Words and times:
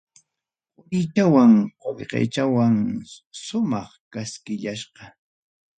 Qorichawan 0.87 1.53
qollqechawan, 1.81 2.75
sumaq 3.43 3.89
kaskillasqa. 4.13 5.03